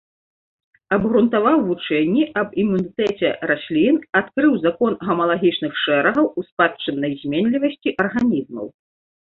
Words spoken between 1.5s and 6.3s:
вучэнне аб імунітэце раслін, адкрыў закон гамалагічных шэрагаў